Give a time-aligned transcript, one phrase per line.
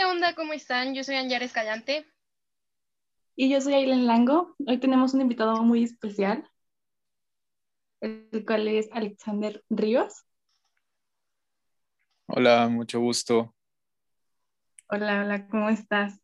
[0.00, 0.34] ¿qué onda?
[0.34, 0.94] ¿Cómo están?
[0.94, 2.06] Yo soy Anjar Escallante.
[3.36, 4.56] Y yo soy Aileen Lango.
[4.66, 6.48] Hoy tenemos un invitado muy especial,
[8.00, 10.24] el cual es Alexander Ríos.
[12.28, 13.54] Hola, mucho gusto.
[14.88, 16.18] Hola, hola, ¿cómo estás?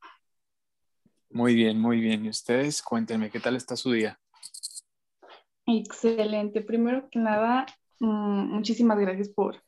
[1.28, 2.24] Muy bien, muy bien.
[2.24, 2.80] ¿Y ustedes?
[2.80, 4.18] Cuéntenme, ¿qué tal está su día?
[5.66, 6.62] Excelente.
[6.62, 7.66] Primero que nada,
[8.00, 9.62] mm, muchísimas gracias por,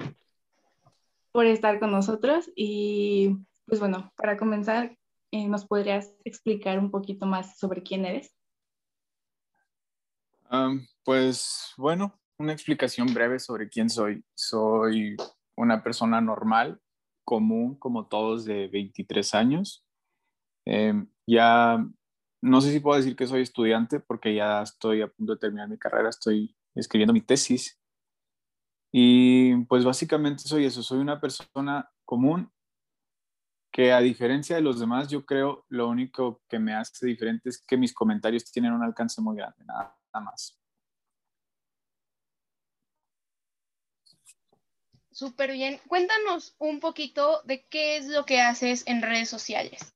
[1.31, 2.51] por estar con nosotros.
[2.57, 3.37] Y
[3.69, 4.97] pues bueno, para comenzar,
[5.31, 8.35] eh, ¿nos podrías explicar un poquito más sobre quién eres?
[11.05, 14.25] pues bueno, una explicación breve sobre quién soy.
[14.35, 15.15] Soy
[15.57, 16.81] una persona normal,
[17.23, 19.85] común, como todos, de 23 años.
[20.65, 21.87] Em, ya
[22.41, 25.69] no sé si puedo decir que soy estudiante porque ya estoy a punto de terminar
[25.69, 27.79] mi carrera, estoy escribiendo mi tesis.
[28.91, 32.51] Y pues básicamente soy eso, soy una persona común
[33.79, 37.63] que a diferencia de los demás, yo creo lo único que me hace diferente es
[37.63, 40.59] que mis comentarios tienen un alcance muy grande, nada, más.
[45.13, 45.79] Súper bien.
[45.87, 49.95] Cuéntanos un poquito de qué es lo que haces en redes sociales.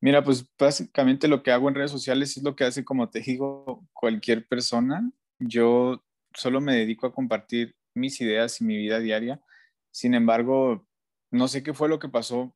[0.00, 3.20] Mira, pues básicamente lo que hago en redes sociales es lo que hace, como te
[3.20, 5.12] digo, cualquier persona.
[5.38, 6.02] Yo
[6.32, 9.38] solo me dedico a compartir mis ideas y mi vida diaria.
[9.90, 10.86] Sin embargo,
[11.30, 12.54] no sé qué fue lo que pasó,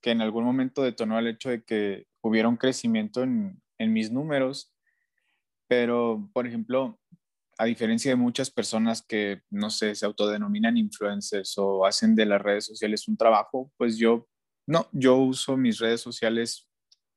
[0.00, 4.72] que en algún momento detonó el hecho de que hubiera un crecimiento en, mis números,
[5.68, 6.98] pero, por ejemplo,
[7.58, 12.40] a diferencia de muchas personas que, no sé, se autodenominan influencers o hacen de las
[12.40, 14.28] redes sociales un trabajo, pues yo,
[14.66, 16.68] no, yo uso mis redes sociales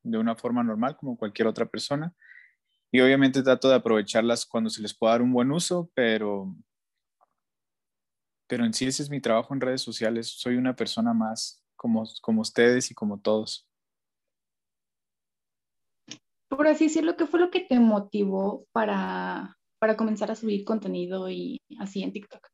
[0.03, 2.13] de una forma normal como cualquier otra persona.
[2.91, 6.55] Y obviamente trato de aprovecharlas cuando se les pueda dar un buen uso, pero
[8.49, 10.27] pero en sí ese es mi trabajo en redes sociales.
[10.27, 13.67] Soy una persona más como, como ustedes y como todos.
[16.49, 21.29] Por así decirlo, ¿qué fue lo que te motivó para, para comenzar a subir contenido
[21.29, 22.47] y así en TikTok?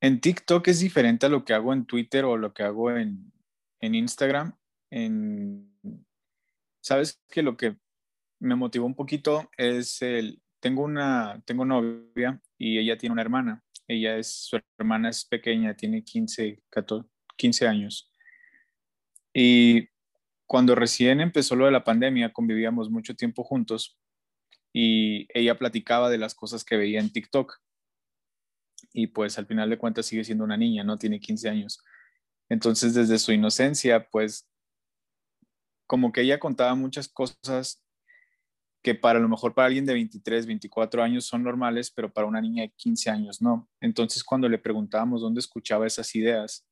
[0.00, 3.32] En TikTok es diferente a lo que hago en Twitter o lo que hago en,
[3.80, 4.56] en Instagram.
[4.90, 5.72] En,
[6.80, 7.76] Sabes que lo que
[8.40, 13.64] me motivó un poquito es el, tengo una, tengo novia y ella tiene una hermana.
[13.88, 18.12] Ella es, su hermana es pequeña, tiene 15, 14, 15 años.
[19.32, 19.88] Y
[20.46, 23.98] cuando recién empezó lo de la pandemia, convivíamos mucho tiempo juntos
[24.72, 27.54] y ella platicaba de las cosas que veía en TikTok.
[28.92, 30.98] Y pues al final de cuentas sigue siendo una niña, ¿no?
[30.98, 31.82] Tiene 15 años.
[32.48, 34.48] Entonces desde su inocencia, pues
[35.86, 37.82] como que ella contaba muchas cosas
[38.82, 42.40] que para lo mejor para alguien de 23, 24 años son normales, pero para una
[42.40, 43.68] niña de 15 años no.
[43.80, 46.66] Entonces cuando le preguntábamos dónde escuchaba esas ideas,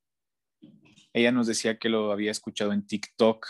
[1.13, 3.47] ella nos decía que lo había escuchado en TikTok.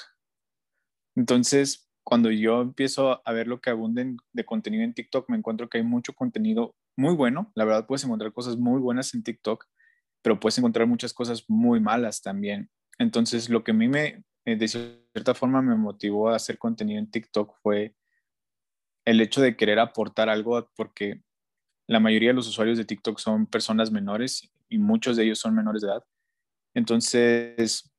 [1.17, 5.69] Entonces, cuando yo empiezo a ver lo que abunden de contenido en TikTok, me encuentro
[5.69, 7.51] que hay mucho contenido muy bueno.
[7.57, 9.65] La verdad, puedes encontrar cosas muy buenas en TikTok,
[10.23, 12.71] pero puedes encontrar muchas cosas muy malas también.
[12.99, 17.01] Entonces, lo que a mí me, eh, de cierta forma, me motivó a hacer contenido
[17.01, 17.97] en TikTok fue
[19.07, 21.23] el hecho de querer aportar algo, porque
[21.87, 25.55] la mayoría de los usuarios de TikTok son personas menores y muchos de ellos son
[25.55, 26.05] menores de edad.
[26.75, 27.91] Entonces,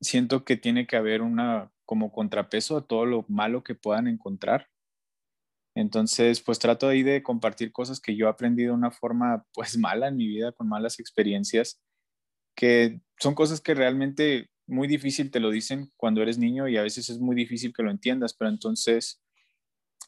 [0.00, 4.68] siento que tiene que haber una como contrapeso a todo lo malo que puedan encontrar.
[5.76, 9.76] Entonces, pues trato ahí de compartir cosas que yo he aprendido de una forma pues
[9.76, 11.82] mala en mi vida, con malas experiencias,
[12.56, 16.82] que son cosas que realmente muy difícil te lo dicen cuando eres niño y a
[16.82, 19.23] veces es muy difícil que lo entiendas, pero entonces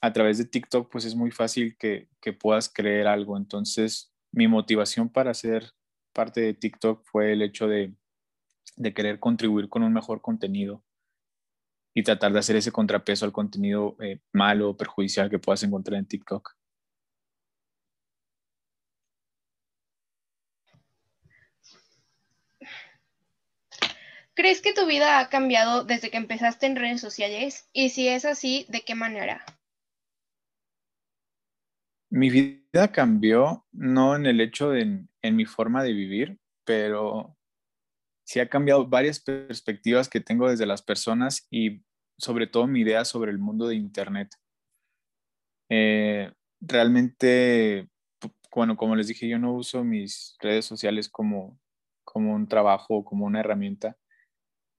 [0.01, 2.09] a través de TikTok, pues es muy fácil que,
[2.41, 3.37] puedas creer algo.
[3.37, 5.73] Entonces, mi motivación para ser
[6.13, 7.95] parte de TikTok fue el hecho de,
[8.95, 10.85] querer contribuir con un mejor contenido
[11.95, 15.99] y tratar de hacer ese contrapeso al contenido eh, malo o perjudicial que puedas encontrar
[15.99, 16.57] en TikTok.
[24.35, 27.71] ¿Crees que tu vida ha cambiado desde que empezaste en redes sociales?
[27.73, 29.43] Y si es así, ¿de qué manera?
[32.17, 37.37] Mi vida cambió, no en el hecho de en, mi forma de vivir, pero
[38.25, 41.83] sí ha cambiado varias perspectivas que tengo desde las personas y
[42.17, 44.31] sobre todo mi idea sobre el mundo de Internet.
[45.69, 47.91] Eh, realmente,
[48.51, 51.61] bueno, como les dije, yo no uso mis redes sociales como,
[52.03, 53.99] como un trabajo o como una herramienta,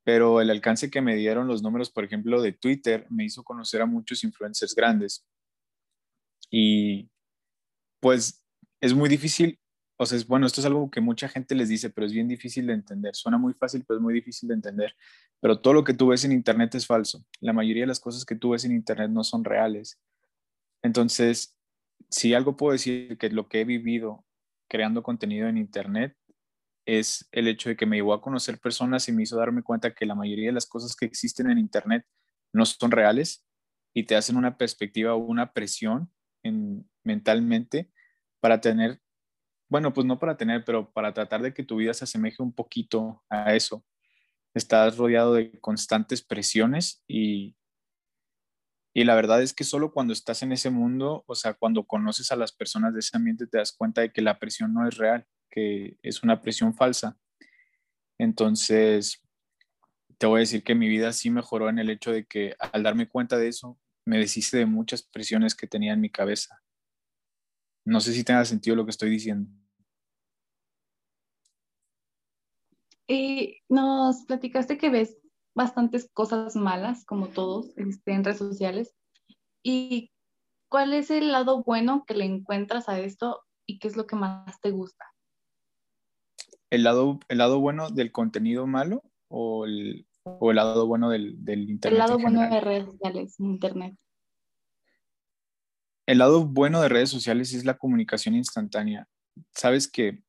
[0.04, 3.84] pero el alcance que me dieron los números, por ejemplo, de Twitter, me hizo conocer
[3.84, 5.24] a muchos influencers grandes.
[6.50, 7.12] Y
[8.00, 8.44] pues
[8.82, 9.60] es muy difícil
[9.98, 12.28] o sea, es, bueno, esto es algo que mucha gente les dice, pero es bien
[12.28, 13.16] difícil de entender.
[13.16, 14.96] Suena muy fácil, pero es muy difícil de entender.
[15.40, 17.26] Pero todo lo que tú ves en Internet es falso.
[17.40, 20.00] La mayoría de las cosas que tú ves en Internet no son reales.
[20.84, 21.58] Entonces,
[22.12, 24.24] si algo puedo decir que lo que he vivido
[24.70, 26.16] creando contenido en Internet
[26.86, 29.94] es el hecho de que me llevó a conocer personas y me hizo darme cuenta
[29.96, 32.06] que la mayoría de las cosas que existen en Internet
[32.54, 33.46] no son reales
[33.96, 36.12] y te hacen una perspectiva o una presión
[36.44, 37.92] en, mentalmente
[38.39, 39.01] para tener,
[39.69, 42.54] bueno, pues no para tener, pero para tratar de que tu vida se asemeje un
[42.54, 43.83] poquito a eso.
[44.54, 47.56] Estás rodeado de constantes presiones y,
[48.94, 52.31] y la verdad es que solo cuando estás en ese mundo, o sea, cuando conoces
[52.31, 54.98] a las personas de ese ambiente, te das cuenta de que la presión no es
[54.98, 57.18] real que es una presión falsa.
[58.19, 59.24] Entonces,
[60.18, 62.83] te voy a decir que mi vida sí mejoró en el hecho de que al
[62.83, 66.62] darme cuenta de eso, me deshice de muchas presiones que tenía en mi cabeza.
[67.88, 69.50] No sé si tenga sentido lo que estoy diciendo.
[73.07, 75.18] Y nos platicaste que ves
[75.56, 78.94] bastantes cosas malas, como todos este, en redes sociales.
[79.63, 80.12] ¿Y
[80.69, 84.18] cuál es el lado bueno que le encuentras a esto y qué es lo que
[84.18, 85.06] más te gusta?
[86.69, 91.44] el lado, el lado bueno del contenido malo o el, o el lado bueno del,
[91.44, 91.94] del Internet.
[91.94, 93.95] El lado bueno de redes sociales, Internet.
[96.07, 99.09] El lado bueno de redes sociales es la comunicación instantánea.
[99.54, 100.24] Sabes que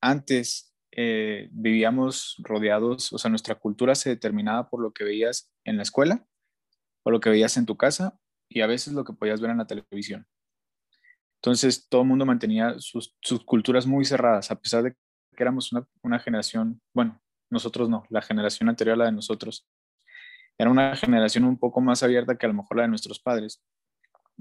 [0.00, 5.76] antes eh, vivíamos rodeados, o sea, nuestra cultura se determinaba por lo que veías en
[5.76, 6.26] la escuela
[7.04, 9.58] o lo que veías en tu casa y a veces lo que podías ver en
[9.58, 10.26] la televisión.
[11.36, 15.72] Entonces, todo el mundo mantenía sus, sus culturas muy cerradas, a pesar de que éramos
[15.72, 19.68] una, una, generación, bueno, nosotros no, la generación anterior a la de nosotros,
[20.58, 23.62] era una generación un poco más abierta que a lo mejor la de nuestros padres.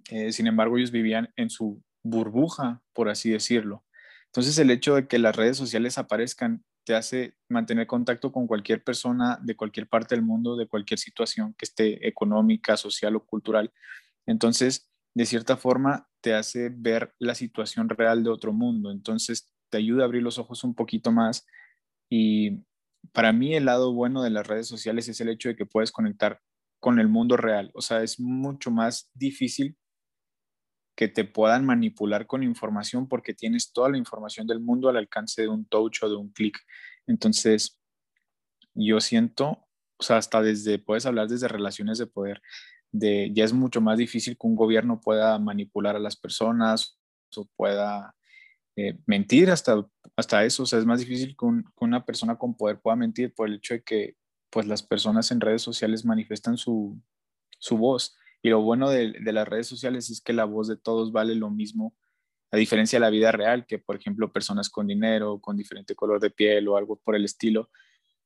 [0.10, 3.86] Eh, sin embargo, ellos vivían en su burbuja, por así decirlo.
[4.28, 8.84] Entonces, el hecho de que las redes sociales aparezcan te hace mantener contacto con cualquier
[8.84, 13.72] persona de cualquier parte del mundo, de cualquier situación que esté económica, social o cultural.
[14.26, 18.92] Entonces, de cierta forma, te hace ver la situación real de otro mundo.
[18.92, 21.46] Entonces, te ayuda a abrir los ojos un poquito más.
[22.10, 22.64] Y
[23.14, 25.92] para mí el lado bueno de las redes sociales es el hecho de que puedes
[25.92, 26.42] conectar
[26.80, 27.72] con el mundo real.
[27.74, 29.78] O sea, es mucho más difícil
[30.96, 35.42] que te puedan manipular con información porque tienes toda la información del mundo al alcance
[35.42, 36.58] de un touch o de un clic.
[37.08, 37.80] Entonces,
[38.74, 39.68] yo siento,
[39.98, 42.42] o sea, hasta desde, puedes hablar desde relaciones de poder,
[42.92, 47.00] de ya es mucho más difícil que un gobierno pueda manipular a las personas
[47.36, 48.16] o pueda
[48.76, 49.86] eh, mentir hasta,
[50.16, 50.64] hasta eso.
[50.64, 51.46] O sea, es más difícil que,
[51.80, 54.16] una persona con poder pueda mentir por el hecho de que
[54.50, 57.00] pues las personas en redes sociales manifiestan su,
[57.60, 58.18] su voz.
[58.42, 61.50] Y lo bueno de, las redes sociales es que la voz de todos vale lo
[61.50, 61.96] mismo,
[62.52, 66.20] a diferencia de la vida real, que por ejemplo personas con dinero, con diferente color
[66.20, 67.70] de piel o algo por el estilo,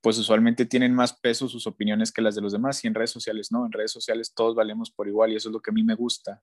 [0.01, 2.83] pues usualmente tienen más peso sus opiniones que las de los demás.
[2.83, 5.53] Y en redes sociales no, en redes sociales todos valemos por igual y eso es
[5.53, 6.41] lo que a mí me gusta.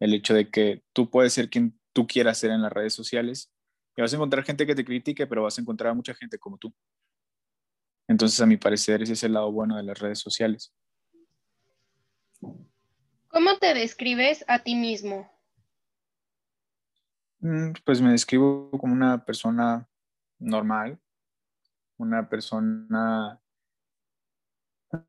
[0.00, 3.52] El hecho de que tú puedes ser quien tú quieras ser en las redes sociales.
[3.96, 6.38] Y vas a encontrar gente que te critique, pero vas a encontrar a mucha gente
[6.38, 6.74] como tú.
[8.08, 10.74] Entonces, a mi parecer, ese es el lado bueno de las redes sociales.
[13.34, 15.28] ¿Cómo te describes a ti mismo?
[17.40, 19.88] Mm, pues me describo como una persona
[20.38, 21.00] normal,
[21.98, 23.42] una persona,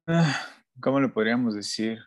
[0.07, 0.41] ah,
[0.81, 1.99] ¿cómo le podríamos decir?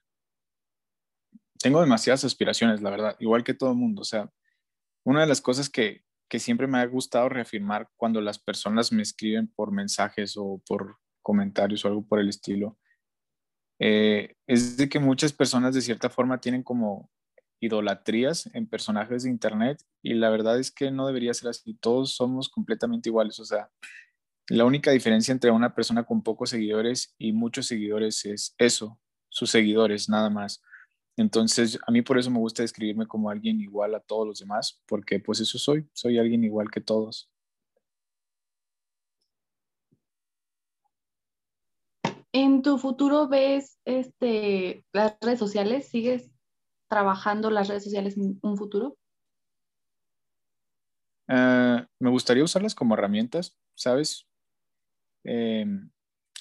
[1.61, 4.03] Tengo demasiadas aspiraciones, la verdad, igual que todo el mundo.
[4.03, 4.29] O sea,
[5.05, 6.05] una de las cosas que,
[6.41, 11.85] siempre me ha gustado reafirmar cuando las personas me escriben por mensajes o por comentarios
[11.85, 12.77] o algo por el estilo,
[13.79, 17.11] eh, es de que muchas personas de cierta forma tienen como
[17.61, 22.15] idolatrías en personajes de internet y la verdad es que no debería ser así, todos
[22.15, 23.71] somos completamente iguales, o sea,
[24.49, 29.51] la única diferencia entre una persona con pocos seguidores y muchos seguidores es eso, sus
[29.51, 30.63] seguidores, nada más.
[31.19, 34.81] Entonces, a mí por eso me gusta describirme como alguien igual a todos los demás,
[34.87, 37.29] porque pues eso soy, soy alguien igual que todos.
[42.41, 45.89] ¿En tu futuro ves este, las redes sociales?
[45.89, 46.31] ¿Sigues
[46.89, 48.97] trabajando las redes sociales en un futuro?
[51.27, 54.29] Eh, me gustaría usarlas como herramientas, ¿sabes?
[55.25, 55.91] Em,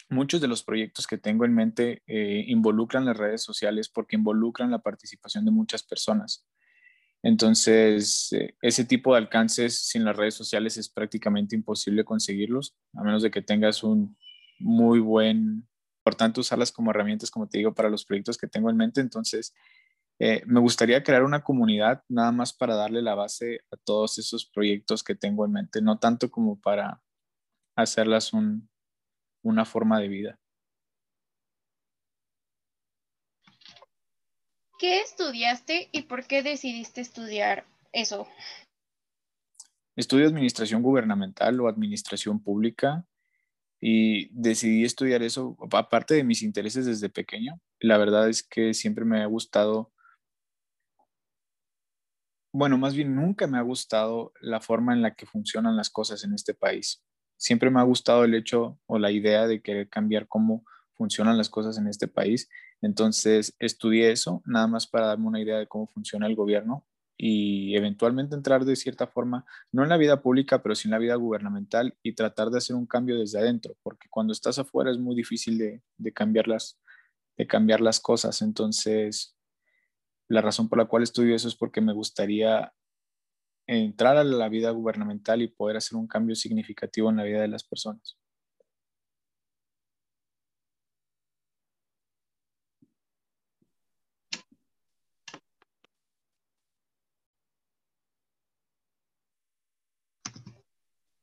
[0.08, 4.70] muchos de los proyectos que tengo en mente eh, involucran las redes sociales porque involucran
[4.70, 6.48] la participación de muchas personas.
[7.24, 13.02] Entonces, eh, ese tipo de alcances sin las redes sociales es prácticamente imposible conseguirlos, a
[13.02, 14.16] menos de que tengas un
[14.60, 15.68] muy buen,
[16.08, 19.02] importante usarlas como herramientas, como te digo, para los proyectos que tengo en mente.
[19.02, 19.54] Entonces,
[20.20, 24.50] Eh, me gustaría crear una comunidad nada más para darle la base a todos esos
[24.50, 27.04] proyectos que tengo en mente, no tanto como para
[27.76, 28.32] hacerlas
[29.44, 30.40] una forma de vida.
[34.80, 38.28] ¿Qué estudiaste y por qué decidiste estudiar eso?
[39.96, 43.06] Estudio administración gubernamental o administración pública
[43.80, 47.60] y decidí estudiar eso, aparte de mis intereses desde pequeño.
[47.80, 49.92] La verdad es que siempre me ha gustado,
[52.52, 56.24] bueno, más bien nunca me ha gustado la forma en la que funcionan las cosas
[56.24, 57.04] en este país.
[57.38, 61.50] Siempre me ha gustado el hecho o la idea de querer cambiar cómo funcionan las
[61.50, 62.50] cosas en este país.
[62.82, 66.84] Entonces estudié eso, nada más para darme una idea de cómo funciona el gobierno
[67.18, 71.00] y eventualmente entrar de cierta forma, no en la vida pública, pero sí en la
[71.00, 75.00] vida gubernamental y tratar de hacer un cambio desde adentro, porque cuando estás afuera es
[75.00, 76.80] muy difícil de, de cambiar, las,
[77.36, 78.42] de cambiar las cosas.
[78.44, 79.36] Entonces,
[80.28, 82.72] la razón por la cual estudio eso es porque me gustaría
[83.66, 87.48] entrar a la vida gubernamental y poder hacer un cambio significativo en la vida de
[87.48, 88.18] las personas.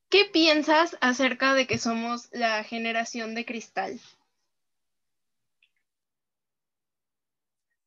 [0.09, 3.99] ¿Qué piensas acerca de que somos la generación de cristal?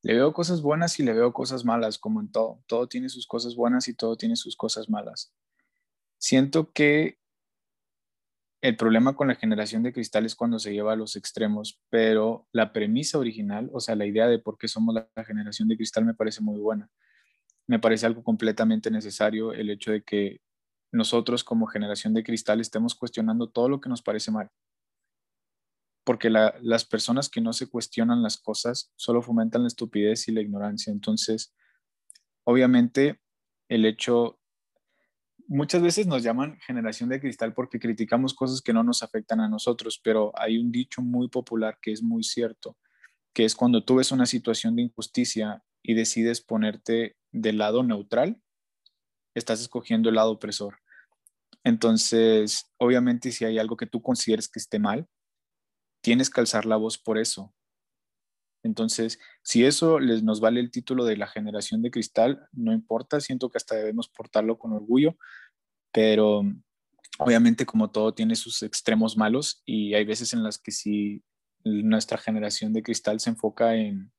[0.01, 2.63] Le veo cosas buenas y le veo cosas malas, como en todo.
[2.67, 5.33] Todo tiene sus cosas buenas y todo tiene sus cosas malas.
[6.17, 7.17] Siento que
[8.61, 12.47] el problema con la generación de cristal es cuando se lleva a los extremos, pero
[12.51, 16.05] la premisa original, o sea, la idea de por qué somos la generación de cristal
[16.05, 16.89] me parece muy buena.
[17.67, 20.41] Me parece algo completamente necesario el hecho de que
[20.91, 24.49] nosotros como generación de cristal estemos cuestionando todo lo que nos parece mal.
[26.03, 30.41] Porque las personas que no se cuestionan las cosas solo fomentan la estupidez y la
[30.41, 30.91] ignorancia.
[30.91, 31.53] Entonces,
[32.43, 33.19] obviamente,
[33.67, 34.39] el hecho,
[35.47, 39.49] muchas veces nos llaman generación de cristal porque criticamos cosas que no nos afectan a
[39.49, 42.75] nosotros, pero hay un dicho muy popular que es muy cierto,
[43.33, 48.41] que es cuando tú ves una situación de injusticia y decides ponerte del lado neutral,
[49.33, 50.79] estás escogiendo el lado opresor.
[51.63, 55.07] Entonces, obviamente, si hay algo que tú consideres que esté mal,
[56.01, 57.53] tienes que alzar la voz por eso.
[58.63, 63.21] Entonces, si eso les nos vale el título de la generación de cristal, no importa,
[63.21, 65.17] siento que hasta debemos portarlo con orgullo,
[65.91, 66.43] pero
[67.19, 71.23] obviamente como todo tiene sus extremos malos y hay veces en las que si
[71.63, 74.11] nuestra generación de cristal se enfoca en,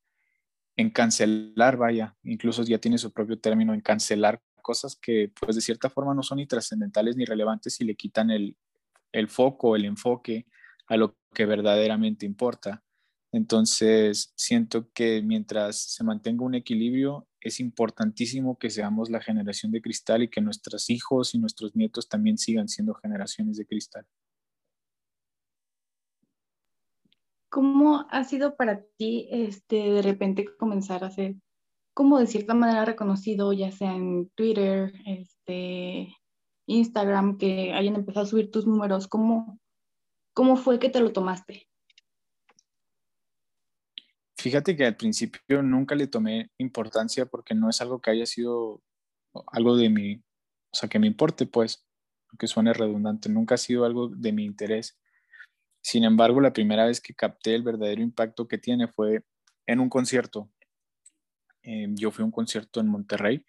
[0.77, 5.63] en cancelar, vaya, incluso ya tiene su propio término, en cancelar cosas que pues de
[5.63, 8.57] cierta forma no son ni trascendentales ni relevantes y le quitan el,
[9.13, 10.47] el foco, el enfoque
[10.87, 12.83] a lo que verdaderamente importa.
[13.33, 19.81] Entonces, siento que mientras se mantenga un equilibrio, es importantísimo que seamos la generación de
[19.81, 24.05] cristal y que nuestros hijos y nuestros nietos también sigan siendo generaciones de cristal.
[27.49, 31.37] ¿Cómo ha sido para ti este, de repente comenzar a hacer
[32.01, 36.09] como de cierta manera reconocido, ya sea en Twitter, este,
[36.65, 39.07] Instagram, que hayan empezado a subir tus números?
[39.07, 39.61] ¿Cómo,
[40.33, 41.69] cómo fue que te lo tomaste?
[44.39, 48.81] Fíjate que al principio nunca le tomé importancia porque no es algo que haya sido
[49.49, 50.23] algo de mi, o
[50.73, 51.87] sea, que me importe, pues,
[52.31, 54.99] aunque suene redundante, nunca ha sido algo de mi interés.
[55.83, 59.23] Sin embargo, la primera vez que capté el verdadero impacto que tiene fue
[59.67, 60.51] en un concierto.
[61.63, 63.45] Eh, yo fui a un concierto en Monterrey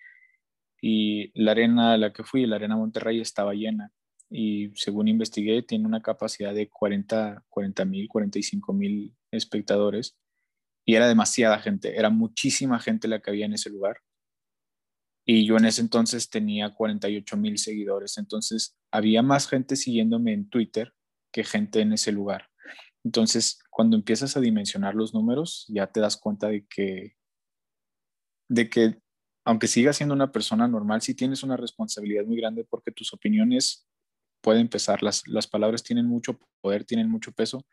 [0.81, 3.91] y la arena a la que fui, la arena Monterrey, estaba llena
[4.29, 7.43] y según investigué tiene una capacidad de 40
[7.85, 10.17] mil, 45 mil espectadores
[10.85, 13.97] y era demasiada gente, era muchísima gente la que había en ese lugar.
[15.25, 20.49] Y yo en ese entonces tenía 48 mil seguidores, entonces había más gente siguiéndome en
[20.49, 20.93] Twitter
[21.31, 22.49] que gente en ese lugar.
[23.03, 27.15] Entonces, cuando empiezas a dimensionar los números, ya te das cuenta de que
[28.51, 28.99] de que
[29.45, 33.87] aunque sigas siendo una persona normal, sí tienes una responsabilidad muy grande porque tus opiniones
[34.41, 37.65] pueden pesar, las, las palabras tienen mucho poder, tienen mucho peso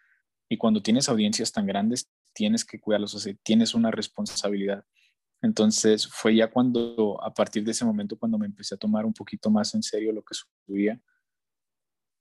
[0.48, 4.84] y cuando tienes audiencias tan grandes tienes que cuidarlos, o sea, tienes una responsabilidad.
[5.42, 9.12] Entonces fue ya cuando, a partir de ese momento, cuando me empecé a tomar un
[9.12, 11.00] poquito más en serio lo que subía.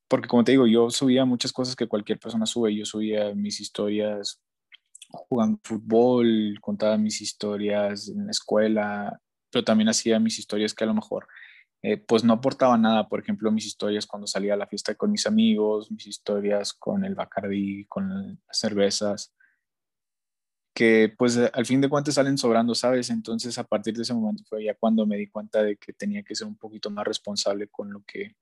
[0.10, 2.76] Porque como te digo, yo subía muchas cosas que cualquier persona sube.
[2.76, 4.42] Yo subía mis historias
[5.10, 9.22] jugando fútbol, contaba mis historias en la escuela,
[9.52, 11.28] pero también hacía mis historias que a lo mejor
[11.84, 15.12] eh, pues no aportaba nada, por ejemplo, mis historias cuando salía a la fiesta con
[15.12, 19.34] mis amigos, mis historias con el Bacardi, con las cervezas,
[20.74, 23.10] que pues al fin de cuentas salen sobrando, ¿sabes?
[23.10, 26.24] Entonces a partir de ese momento fue ya cuando me di cuenta de que tenía
[26.24, 28.36] que ser un poquito más responsable con lo que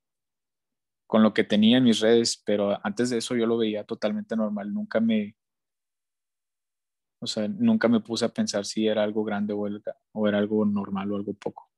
[1.08, 4.36] con lo que tenía en mis redes, pero antes de eso yo lo veía totalmente
[4.36, 5.36] normal, nunca me
[7.26, 11.12] o sea, nunca me puse a pensar si era algo grande o, era algo normal
[11.12, 11.70] o algo poco.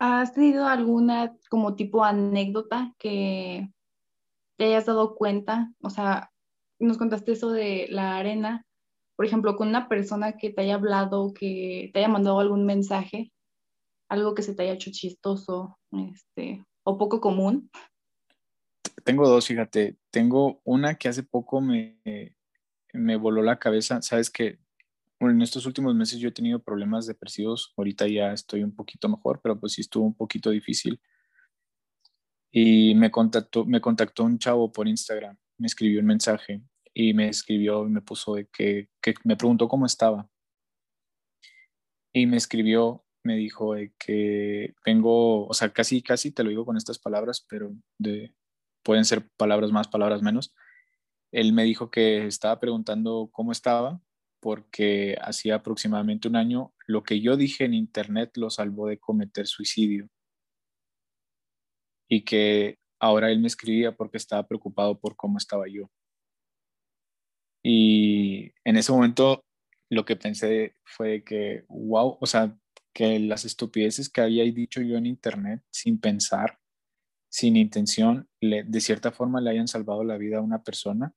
[0.00, 3.68] ¿Has tenido alguna como tipo anécdota que
[4.58, 5.72] te hayas dado cuenta?
[5.80, 6.32] O sea,
[6.80, 8.66] nos contaste eso de la arena,
[9.14, 13.32] por ejemplo, con una persona que te haya hablado, que te haya mandado algún mensaje,
[14.08, 17.70] algo que se te haya hecho chistoso, este, o poco común.
[19.04, 19.96] Tengo dos, fíjate.
[20.10, 21.98] Tengo una que hace poco me,
[22.92, 24.02] me voló la cabeza.
[24.02, 24.58] Sabes que
[25.20, 27.72] en estos últimos meses yo he tenido problemas depresivos.
[27.76, 31.00] Ahorita ya estoy un poquito mejor, pero pues sí estuvo un poquito difícil.
[32.50, 37.28] Y me contactó, me contactó un chavo por Instagram, me escribió un mensaje y me
[37.28, 40.28] escribió y me puso de que, que me preguntó cómo estaba.
[42.12, 46.66] Y me escribió, me dijo de que vengo, o sea, casi, casi te lo digo
[46.66, 48.34] con estas palabras, pero de,
[48.82, 50.54] pueden ser palabras más, palabras menos.
[51.32, 54.00] Él me dijo que estaba preguntando cómo estaba
[54.40, 59.46] porque hacía aproximadamente un año lo que yo dije en internet lo salvó de cometer
[59.46, 60.08] suicidio.
[62.08, 65.90] Y que ahora él me escribía porque estaba preocupado por cómo estaba yo.
[67.62, 69.44] Y en ese momento
[69.88, 72.56] lo que pensé fue que, wow, o sea,
[72.92, 76.58] que las estupideces que había dicho yo en internet sin pensar,
[77.32, 81.14] sin intención, de cierta forma le hayan salvado la vida a una persona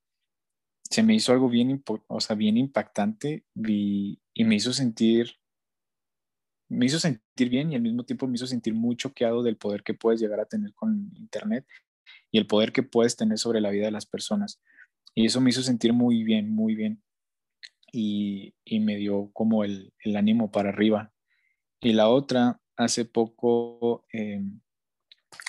[0.90, 5.36] se me hizo algo bien, o sea, bien impactante y, me hizo sentir,
[6.68, 9.82] me hizo sentir bien y al mismo tiempo me hizo sentir muy choqueado del poder
[9.82, 11.66] que puedes llegar a tener con Internet
[12.30, 14.60] y el poder que puedes tener sobre la vida de las personas.
[15.14, 17.02] Y eso me hizo sentir muy bien, muy bien.
[17.92, 21.12] Y, me dio como el, ánimo para arriba.
[21.80, 24.60] Y la otra, hace poco, em,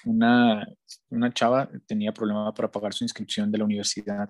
[0.06, 0.68] una,
[1.10, 4.30] una chava tenía problema para pagar su inscripción de la universidad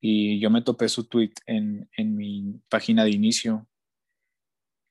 [0.00, 3.66] y yo me topé su tweet en, en mi página de inicio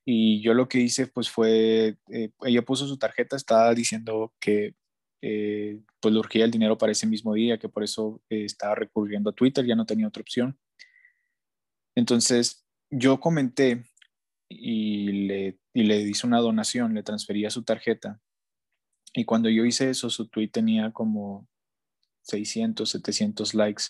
[0.04, 4.74] y yo lo que hice pues fue, eh, ella puso su tarjeta, estaba diciendo que
[5.22, 8.74] eh, pues le urgía el dinero para ese mismo día, que por eso eh, estaba
[8.74, 10.58] recurriendo a Twitter, ya no tenía otra opción.
[11.94, 13.84] Entonces yo comenté
[14.48, 18.20] y le, y le hice una donación, le transfería su tarjeta.
[19.14, 21.48] Y cuando yo hice eso, su tweet tenía como
[22.22, 23.84] 600, 700 likes.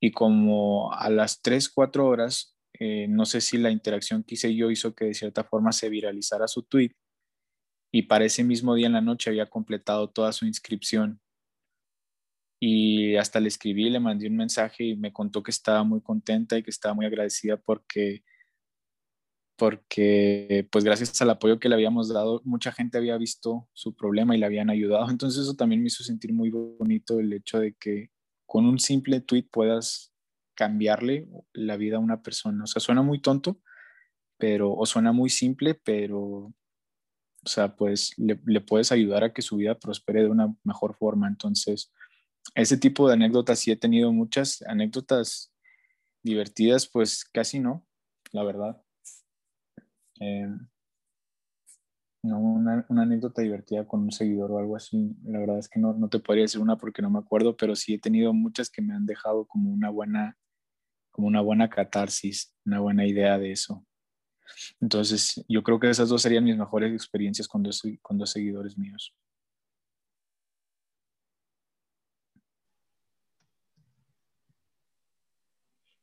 [0.00, 4.54] Y como a las 3, 4 horas, eh, no sé si la interacción que hice
[4.54, 6.92] yo hizo que de cierta forma se viralizara su tweet
[7.94, 11.20] y para ese mismo día en la noche había completado toda su inscripción.
[12.60, 16.58] Y hasta le escribí, le mandé un mensaje y me contó que estaba muy contenta
[16.58, 18.24] y que estaba muy agradecida porque
[19.56, 24.34] porque pues gracias al apoyo que le habíamos dado, mucha gente había visto su problema
[24.34, 25.10] y le habían ayudado.
[25.10, 28.10] Entonces eso también me hizo sentir muy bonito el hecho de que
[28.46, 30.12] con un simple tweet puedas
[30.54, 32.64] cambiarle la vida a una persona.
[32.64, 33.60] O sea, suena muy tonto,
[34.38, 36.54] pero, o suena muy simple, pero, o
[37.44, 41.28] sea, pues le, puedes ayudar a que su vida prospere de una mejor forma.
[41.28, 41.92] Entonces,
[42.54, 45.52] ese tipo de anécdotas sí he tenido muchas anécdotas
[46.22, 47.86] divertidas, pues casi no,
[48.32, 48.83] la verdad.
[50.20, 50.58] Em,
[52.22, 55.14] no, una, anécdota divertida con un seguidor o algo así.
[55.24, 57.76] La verdad es que no, no, te podría decir una porque no me acuerdo, pero
[57.76, 60.38] sí he tenido muchas que me han dejado como una buena,
[61.10, 63.84] como una buena catarsis, una buena idea de eso.
[64.80, 68.78] Entonces, yo creo que esas dos serían mis mejores experiencias con dos, con dos seguidores
[68.78, 69.14] míos.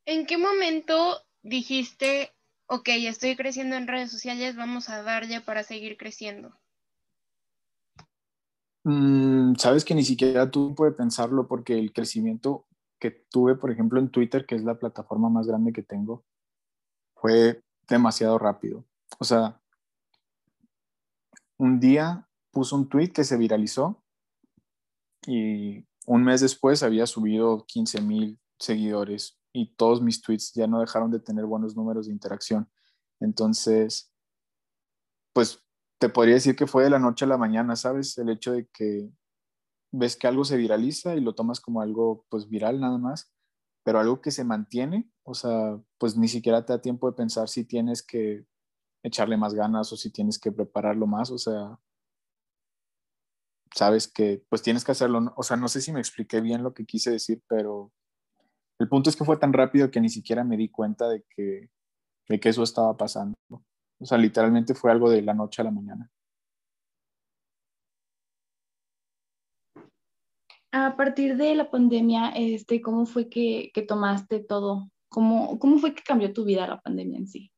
[0.04, 2.32] ¿En qué momento dijiste
[2.72, 6.58] ok, estoy creciendo en redes sociales, vamos a darle para seguir creciendo?
[8.84, 12.66] Mm, sabes que ni siquiera tú puedes pensarlo porque el crecimiento
[12.98, 16.24] que tuve, por ejemplo, en Twitter, que es la plataforma más grande que tengo,
[17.14, 18.86] fue demasiado rápido.
[19.18, 19.60] O sea,
[21.58, 24.02] un día puso un tweet que se viralizó
[25.26, 30.80] y un mes después había subido 15 mil seguidores y todos mis tweets ya no
[30.80, 32.70] dejaron de tener buenos números de interacción.
[33.20, 34.12] Entonces,
[35.32, 35.62] pues
[35.98, 38.18] te podría decir que fue de la noche a la mañana, ¿sabes?
[38.18, 39.10] El hecho de que
[39.92, 43.32] ves que algo se viraliza y lo tomas como algo pues viral nada más,
[43.84, 47.48] pero algo que se mantiene, o sea, pues ni siquiera te da tiempo de pensar
[47.48, 48.46] si tienes que
[49.02, 51.78] echarle más ganas o si tienes que prepararlo más, o sea,
[53.74, 55.32] sabes que pues tienes que hacerlo.
[55.36, 57.92] O sea, no sé si me expliqué bien lo que quise decir, pero
[58.78, 61.70] el punto es que fue tan rápido que ni siquiera me di cuenta de que,
[62.28, 63.34] de que eso estaba pasando.
[63.50, 66.10] O sea, literalmente fue algo de la noche a la mañana.
[70.72, 74.90] A partir de la pandemia, este, ¿cómo fue que, que tomaste todo?
[75.08, 77.52] ¿Cómo, ¿Cómo fue que cambió tu vida la pandemia en sí?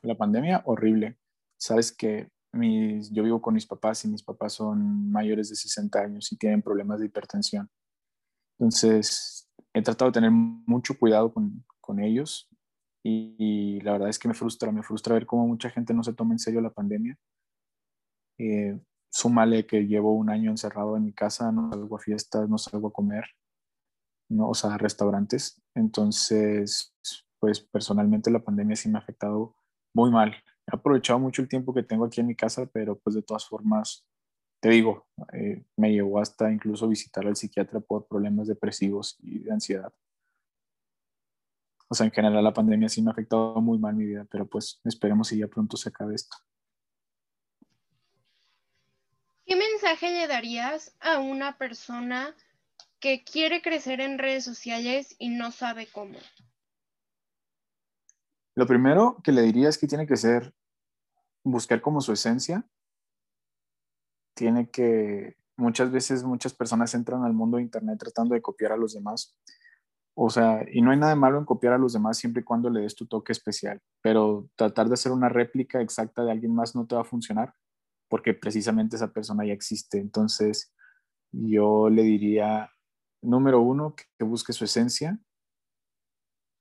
[0.00, 1.18] La pandemia, horrible.
[1.58, 6.00] Sabes que mis, yo vivo con mis papás y mis papás son mayores de 60
[6.00, 7.70] años y tienen problemas de hipertensión.
[8.58, 12.48] Entonces, he tratado de tener mucho cuidado con, con ellos
[13.04, 16.12] y, la verdad es que me frustra, me frustra ver cómo mucha gente no se
[16.12, 17.18] toma en serio la pandemia.
[18.38, 18.78] Eh,
[19.10, 22.88] súmale que llevo un año encerrado en mi casa, no salgo a fiestas, no salgo
[22.88, 23.24] a comer,
[24.30, 25.60] no, o sea, a restaurantes.
[25.74, 26.94] Entonces,
[27.40, 29.56] pues personalmente la pandemia sí me ha afectado
[29.94, 30.34] muy mal.
[30.66, 33.46] He aprovechado mucho el tiempo que tengo aquí en mi casa, pero pues de todas
[33.46, 34.06] formas,
[34.62, 39.52] te digo, eh, me llevó hasta incluso visitar al psiquiatra por problemas depresivos y de
[39.52, 39.92] ansiedad.
[41.88, 44.46] O sea, en general la pandemia sí me ha afectado muy mal mi vida, pero
[44.46, 46.36] pues esperemos si ya pronto se acabe esto.
[49.44, 52.32] ¿Qué mensaje le darías a una persona
[53.00, 56.20] que quiere crecer en redes sociales y no sabe cómo?
[58.54, 60.54] Lo primero que le diría es que tiene que ser
[61.42, 62.64] buscar como su esencia.
[64.34, 68.76] Tiene que, muchas veces muchas personas entran al mundo de Internet tratando de copiar a
[68.76, 69.36] los demás.
[70.14, 72.44] O sea, y no hay nada de malo en copiar a los demás siempre y
[72.44, 76.54] cuando le des tu toque especial, pero tratar de hacer una réplica exacta de alguien
[76.54, 77.54] más no te va a funcionar
[78.12, 79.98] porque precisamente esa persona ya existe.
[79.98, 80.74] Entonces,
[81.30, 82.70] yo le diría,
[83.22, 85.18] número uno, que busque su esencia.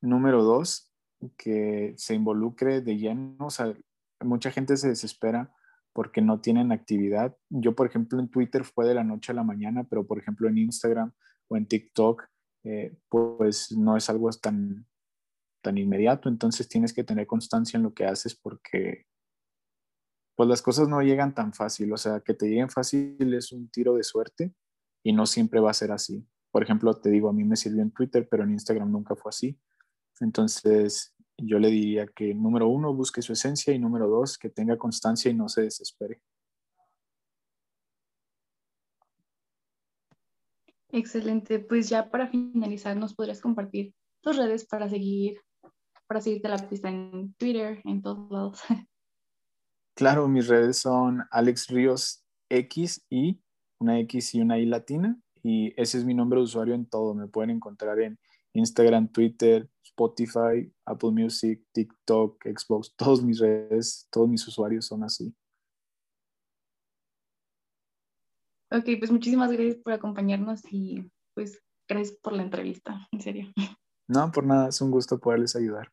[0.01, 0.93] Número dos,
[1.35, 3.35] que se involucre de lleno.
[3.47, 3.75] O sea,
[4.21, 5.53] mucha gente se desespera
[5.93, 7.35] porque no tienen actividad.
[7.49, 10.47] Yo, por ejemplo, en Twitter fue de la noche a la mañana, pero por ejemplo
[10.47, 11.11] en Instagram
[11.47, 12.23] o en TikTok,
[12.63, 14.87] eh, pues no es algo tan,
[15.61, 16.29] tan inmediato.
[16.29, 19.05] Entonces tienes que tener constancia en lo que haces porque
[20.35, 21.91] pues las cosas no llegan tan fácil.
[21.93, 24.53] O sea, que te lleguen fácil es un tiro de suerte
[25.03, 26.25] y no siempre va a ser así.
[26.51, 29.29] Por ejemplo, te digo, a mí me sirvió en Twitter, pero en Instagram nunca fue
[29.29, 29.59] así.
[30.19, 34.77] Entonces, yo le diría que número uno, busque su esencia y número dos, que tenga
[34.77, 36.21] constancia y no se desespere.
[40.89, 41.59] Excelente.
[41.59, 45.39] Pues ya para finalizar, ¿nos podrías compartir tus redes para seguir,
[46.07, 48.61] para seguirte la pista en Twitter, en todos lados?
[49.93, 53.39] Claro, mis redes son Alex Ríos X y
[53.77, 55.19] una X y una I latina.
[55.43, 57.13] Y ese es mi nombre de usuario en todo.
[57.13, 58.17] Me pueden encontrar en
[58.53, 62.93] Instagram, Twitter, Spotify, Apple Music, TikTok, Xbox.
[62.97, 65.33] Todos mis redes, todos mis usuarios son así.
[68.73, 73.51] Ok, pues muchísimas gracias por acompañarnos y pues gracias por la entrevista, en serio.
[74.07, 75.91] No, por nada, es un gusto poderles ayudar.